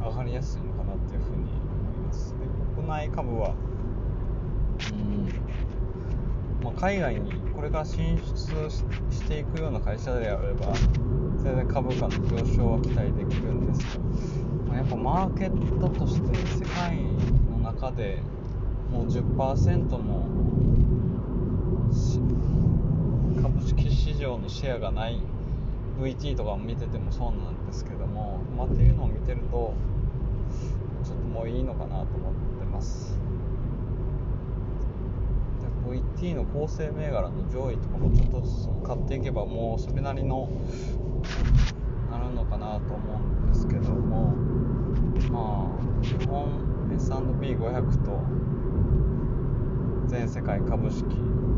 [0.01, 3.55] 上がりやすいのかなっていうふうに思いますで国内株は。
[4.92, 10.75] うん、まあ、海外にこれから進出していくような会社であれば
[11.42, 14.05] 全然株価の上昇は期待できるんですが、
[14.68, 16.99] まあ、やっぱマーケットとして世界
[17.51, 18.23] の中で
[18.90, 20.27] もう10%も
[23.40, 25.23] 株式市場のシェアがない
[25.99, 29.73] VT とか見ててもそうなんですけども、まあ、っていうのを見てると
[31.05, 32.43] ちょっともういいのかなと思って
[32.74, 33.16] ます。
[35.87, 40.48] で VT の構成銘柄の上位とかもちょっとずつ買っていけばもうそれなりの
[42.10, 44.34] なるのかなと思うんですけども
[45.30, 48.22] まあ基本 S&P500 と
[50.06, 51.04] 全世界株式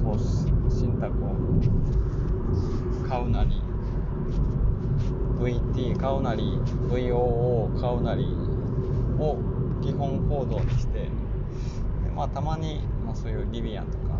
[0.03, 1.35] 投資信託を
[3.09, 3.63] 買うなり
[5.39, 8.25] VT 買うなり VOO 買うなり
[9.19, 11.11] を基本行動にしてで、
[12.15, 14.17] まあ、たまに、まあ、そういうリビアンとか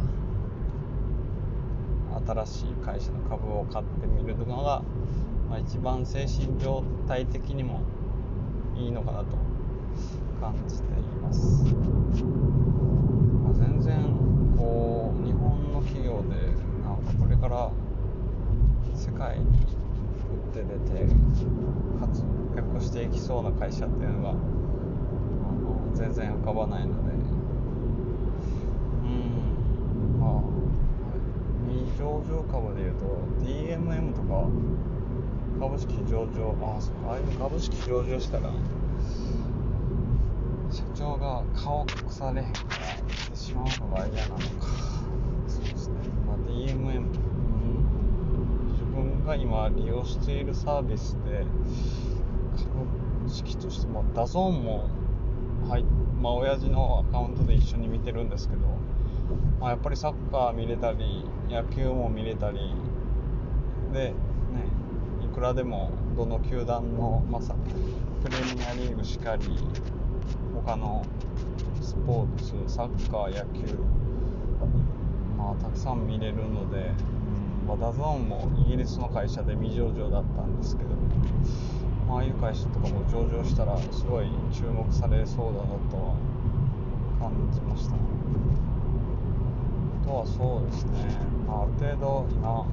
[2.27, 4.83] 新しい会社の株を買ってみるのが、
[5.49, 7.83] まあ、一番精神状態的にも
[8.77, 9.27] いいのかなと
[10.41, 11.65] 感じています、
[13.43, 13.97] まあ、全然
[14.57, 16.37] こう日本の企業で
[16.85, 17.71] なんかこれから
[18.95, 19.47] 世界に
[20.51, 21.07] って出て
[22.01, 22.25] 活
[22.57, 24.35] 躍していきそうな会社っていうのが
[25.97, 27.13] 全然浮かばないので。
[29.03, 30.21] うん。
[30.21, 30.43] まあ。
[31.69, 33.05] 未上場株でいうと
[33.43, 34.47] DMM とか
[35.59, 36.55] 株式上場。
[36.63, 38.53] ああそうああいう株式上場したら
[40.71, 44.43] 社長が顔隠されへんからってしまうのが嫌なのか。
[45.49, 45.95] そうですね。
[46.27, 47.07] まあ DMM
[49.27, 51.45] が今利用しているサービスで
[52.57, 54.89] 株式としても DAZN も
[55.69, 55.85] はい。
[56.21, 58.61] まあ親父のアカウントで一緒に見てるんですけど、
[59.61, 62.73] まあ、やっぱりサッカー見れたり野球も見れたり
[63.93, 64.15] でね
[65.25, 67.55] いくらでもどの球団の、まさ
[68.23, 69.45] プレミアリーグしかり
[70.55, 71.05] 他の
[71.81, 72.37] スポー
[72.67, 73.75] ツサッカー野球
[75.37, 76.93] まあたくさん見れるので
[77.67, 80.91] まあ、 DAZN もイギリスの会社で未上場だったんですけど
[82.07, 86.15] まああいう会社とかも上場したらすごい注目されそうだなとは
[87.21, 87.97] 感じました。
[87.97, 87.99] あ
[90.07, 90.91] とはそうですね、
[91.49, 92.67] まあ、ある程度今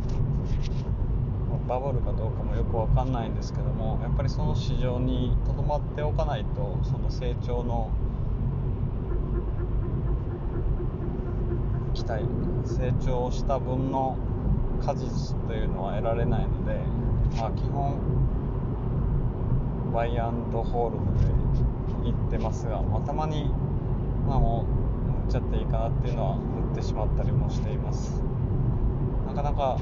[1.68, 7.90] バブルかどうかもよくわかんないんですけどもやっぱりその市場にとどまっておかないとその成長の
[11.94, 12.26] 期待
[12.66, 14.18] 成長した分の
[14.84, 16.80] 果実というのは得られないので、
[17.38, 17.98] まあ、基本
[19.94, 21.06] バイアンドホールド
[22.04, 23.46] で行ってますが、まあ、たまに
[24.28, 24.66] まあも
[25.22, 26.38] う売っちゃっていいかなっていうのは
[26.72, 28.24] 売ってしまったりもしています。
[29.28, 29.78] なかなか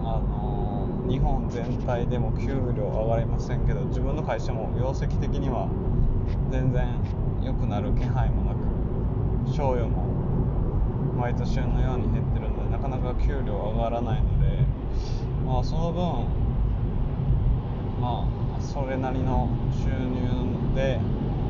[0.00, 5.68] あのー、日本全体でも給料上がりませんけど自分の会社も業績的には
[6.50, 6.86] 全然
[7.42, 10.04] 良くなる気配もなく賞与も
[11.16, 14.64] 毎年のように減ってるのでなかなか給料上がらないので
[15.44, 16.26] まあその分
[18.00, 18.33] まあ
[18.64, 20.98] それなりの収入で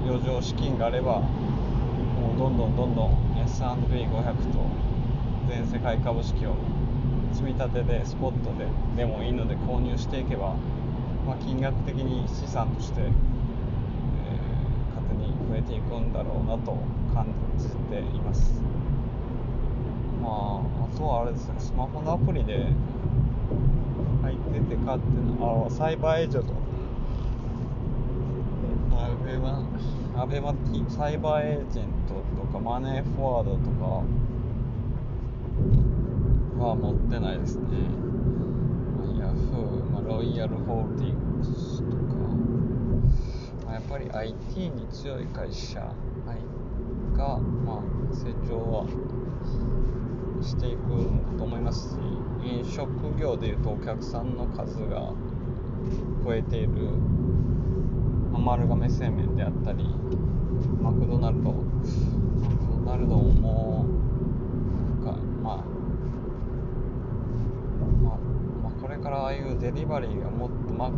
[0.05, 4.59] 余剰資金があればもうどんどんどんどん S&P500 と
[5.49, 6.57] 全世界株式を
[7.33, 10.55] 積み立てでスポットででもいいので購入していけば、
[11.27, 13.11] まあ、金額的に資産として、えー、
[14.95, 16.77] 勝手に増えていくんだろうなと
[17.15, 18.61] 感じています。
[20.21, 22.67] まああとはあれですねスマホのアプリで
[24.23, 26.55] 入っててかっていうのはサイバーエージェント。
[26.55, 26.64] ア
[29.25, 29.66] ベマ
[30.16, 30.55] アベマ
[30.89, 34.05] サイバーエージェントとかマネーフォワードとか
[36.62, 37.64] は持ってないですね。
[39.18, 41.97] ヤフー、まあ、ロイヤルホールディングスとか、
[43.64, 45.81] まあ、やっぱり IT に強い会社
[47.16, 48.87] が、まあ、成長は
[50.43, 50.81] していく
[51.39, 51.99] と思いますし、
[52.45, 55.14] 飲食業でいうとお客さんの数が
[56.25, 56.91] 増えている、
[58.39, 59.85] 丸亀製麺であったり、
[60.82, 63.85] マクドナルド、マクドナルドも、
[65.05, 65.64] なんか、まあ、
[68.03, 68.18] まあ、
[68.62, 70.97] まあ、これからああいうデリバリーがもっとマク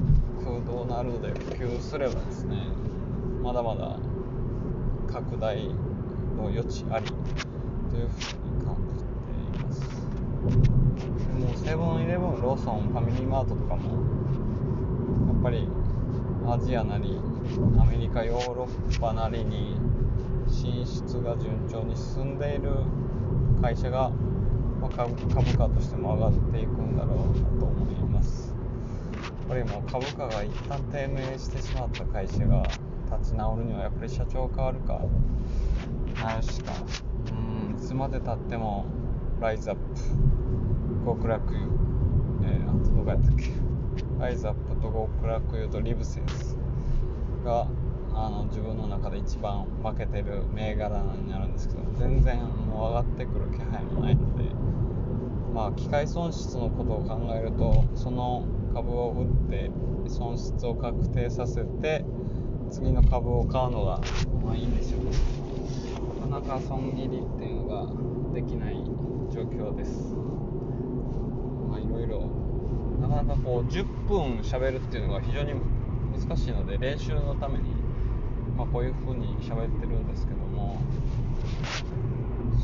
[0.67, 2.57] ドナルドで普及すればですね
[3.43, 3.99] まだまだ
[5.13, 5.69] 拡大
[6.37, 7.07] の余地あり
[7.91, 9.81] というふうに感じています。
[11.27, 13.91] でもうセブンイレブンローソンファミリーマートとかも
[15.33, 15.69] やっぱり
[16.49, 17.19] アジアなり
[17.79, 19.77] アメリカヨーロッパなりに
[20.49, 22.71] 進出が順調に進んでいる
[23.61, 24.11] 会社が
[24.81, 25.15] まあ、株
[25.57, 28.55] 価としても上がっていくんだろうなと思います。
[29.15, 32.63] やっぱりも株価が一旦低迷してしまった会社が
[33.19, 35.01] 立ち直るにはやっぱり社長変わるか
[36.23, 36.73] なるしか
[37.31, 38.85] うんいつまでたっても
[39.41, 39.83] ライズアップ。
[41.07, 41.55] 極楽。
[41.55, 41.61] 湯
[42.43, 43.76] えー、あとどこやったっけ？
[44.19, 46.57] ライズアップと極楽湯とリブセンス
[47.45, 47.69] が
[48.15, 54.45] あの自分の中で一番負けてる銘柄になるんですけど全然もう上がってくる気配もないので
[55.53, 59.71] まあ機械損失のことを考えるとその株を売って
[60.09, 62.05] 損失を確定させて
[62.71, 64.01] 次の株を買うのが
[64.45, 68.75] まあいいんでしょうなかなか損切りっていうのができない
[69.31, 70.15] 状況です。
[71.69, 72.46] まあいろいろ
[73.01, 75.53] なかなかこう10分喋るっていうのが非常に
[76.19, 77.87] 難しいので練習のために
[78.57, 80.81] まあ、こういう風に喋ってるんですけども。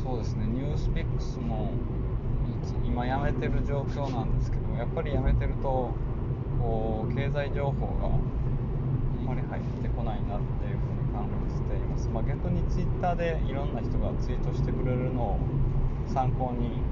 [0.03, 1.71] そうですねニュースピックスも
[2.85, 5.91] 今やめてる状況なんですけどもやっぱりやめてると
[6.59, 15.39] こう経済情報があんまり入ってこないなっていう風に感じています、まあ、逆にツイッターでいろんな人がツイートしてくれるのを
[16.13, 16.83] 参考に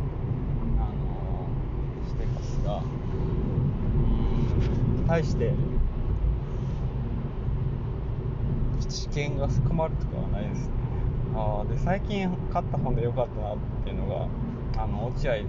[0.79, 2.81] あのしていますが
[5.07, 5.53] 対して
[8.88, 10.74] 知見が含まれるとかはないですね。
[11.36, 14.28] あで最近買った本で良かったなっていうのが
[14.84, 15.47] あの落合監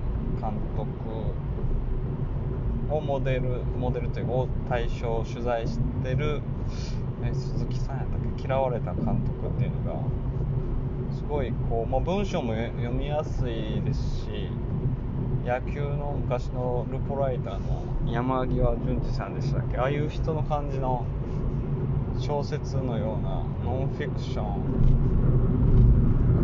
[0.76, 0.90] 督
[2.94, 4.32] をモデルモデルというか
[4.68, 6.42] 対象取材してる、
[7.24, 8.46] え鈴木さんやったっけ？
[8.46, 10.00] 嫌われた監督っていうのが
[11.14, 14.50] すごいこう、まあ、文章も読みやすいですし
[15.44, 19.76] 野球の昔のルポライターの山際淳二さんでしたっけ？
[19.76, 21.04] ああいう人の感じの
[22.18, 24.44] 小説のようなノンフィクション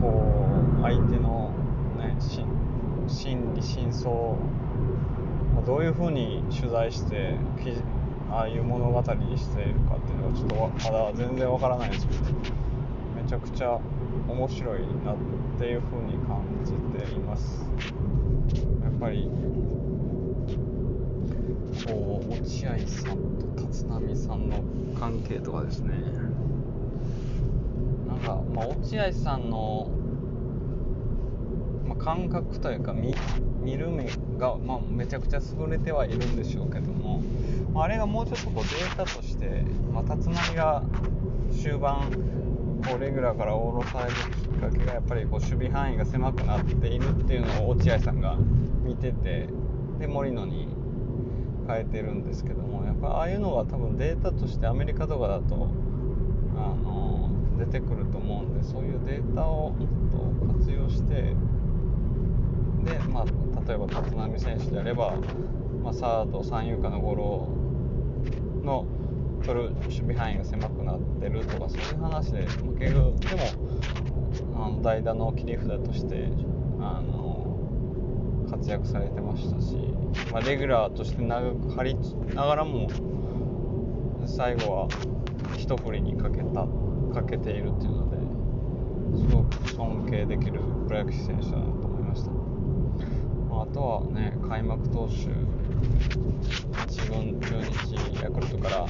[0.00, 0.48] こ
[0.80, 1.52] う相手の、
[1.98, 2.16] ね、
[3.06, 4.10] 心理真相
[5.64, 7.34] どういうふうに取材して
[8.32, 12.24] ああいう物語にしているかっていうのはちょっとまだ全然わからないですけど
[13.14, 13.78] めちゃくちゃ
[14.28, 15.16] 面白いなっ
[15.58, 17.64] ていうふうに感じています。
[19.00, 19.30] ぱり
[21.86, 23.16] こう落合さん
[23.56, 24.62] と立浪さんの
[24.98, 25.94] 関係とかですね。
[28.08, 29.88] なんか、まあ、落合さんの、
[31.86, 33.14] まあ、感覚というか見
[33.62, 37.22] 見る目が、まあ、めちゃくちゃ優れてはいるんでしょうけども、
[37.72, 40.82] まあ、あれがもうちょっとこうデータとして、まあ、立浪が
[41.60, 42.10] 終盤
[42.84, 48.36] こうレギュラーから降ろされるきっかけがやっぱりこう守備範囲が狭くなっているっていうのを落合さんが
[48.82, 49.48] 見てて
[49.98, 50.68] で森野に
[51.66, 55.68] 変えてるんですけどもやっぱああいうのが多分データとしてアメリカとかだと
[56.56, 61.34] あの出てくると思うんでそういうデータをもっと活用して
[62.84, 63.24] で、まあ、
[63.66, 65.14] 例えば立浪選手であれば、
[65.82, 67.48] まあ、サード三遊間のゴロ
[68.64, 68.86] の
[69.44, 73.14] 取る守備範囲が狭くなってるとかそういう話で負けるでも
[74.64, 76.28] あの代打の切り札として
[76.80, 79.76] あの活躍されてましたし、
[80.32, 81.96] まあ、レギュラーとして長く張り
[82.34, 82.88] ながらも
[84.26, 84.88] 最後は
[85.56, 86.66] 一振りにかけた
[87.14, 88.18] かけているっていうので
[89.18, 95.28] すごく尊敬できるプロ野球選手だなと思いました、まあ、あとはね開幕投手
[96.86, 98.86] 1軍中日ヤクルトから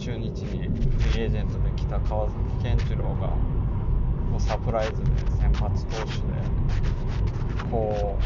[0.00, 3.36] 中日にフリーエージェントで来た川崎健次郎が
[4.30, 6.12] もうサプライズで先発投手で
[7.70, 8.22] こう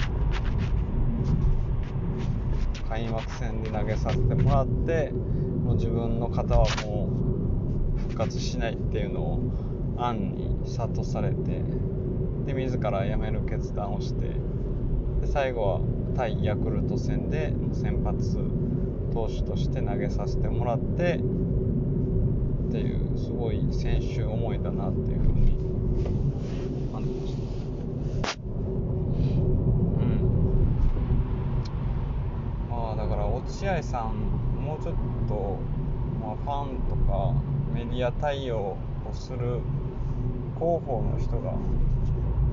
[2.88, 7.08] 開幕戦で投げさせてもらってもう自分の肩はも
[7.96, 9.40] う復活しないっていうのを
[9.96, 11.60] 暗に諭されて
[12.46, 14.28] で自ら辞める決断をして
[15.22, 15.80] で最後は
[16.14, 18.38] 対ヤクルト戦で先発
[19.12, 21.18] 投手として投げさせてもらって
[22.74, 25.54] っていうすごい選手思いだなっていうふうに。
[26.92, 27.42] 感じました
[30.00, 30.18] うん
[32.68, 34.16] まあだから落合さん
[34.60, 34.94] もうちょっ
[35.28, 35.56] と、
[36.20, 37.32] まあ、ファンとか
[37.72, 38.76] メディア対応を
[39.12, 39.60] する
[40.58, 41.54] 広報の人が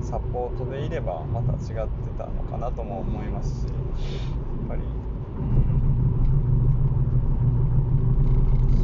[0.02, 1.72] サポートでいればまた違って
[2.16, 4.82] たのかなとも思いますしやっぱり、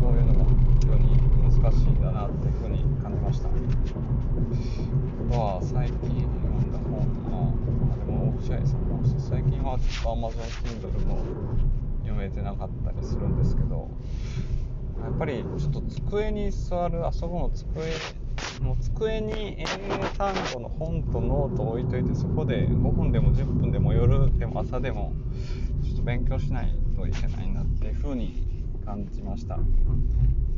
[0.01, 1.28] そういうのが非常に
[1.63, 3.49] 難しいんだなっていうふうに感じました。
[5.31, 7.01] は最近読んだ本
[7.31, 7.53] は
[7.93, 11.19] あでも落合さんも最近はちょっと Amazon Kindle も
[12.03, 13.91] 読めてなかったりするんですけど
[15.03, 17.93] やっぱりちょっと机に座るあそこの机
[18.63, 19.65] もう机に英
[20.17, 25.13] 単語の本とノートを置いといてそこで5分でも10分でも夜でも朝でも
[25.85, 28.47] ちょっと勉強しないといけないなっていうふうに
[28.85, 29.59] 感じました。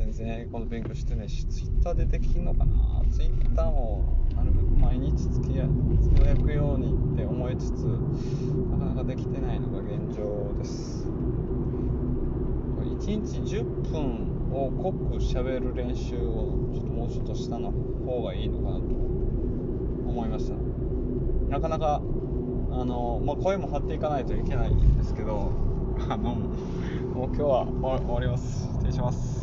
[0.01, 5.67] 全然英語の勉強してないし Twitter でできんのかな？Twitter もなるべく毎日つきや
[6.01, 11.07] つぶやくようにって思いつつなかなかできてないのが現状です。
[11.07, 20.55] 1日10分を濃く喋る練習をちょっともうちょっと下の方がいいのかなと思いました。
[21.51, 22.01] なかなか
[22.71, 25.53] あの、まあ、声も張っていかないといけないんですけど
[26.09, 28.67] あのもう今日は終わります。
[28.73, 29.41] 失礼します。